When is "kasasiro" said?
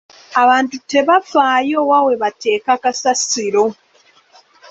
2.83-3.65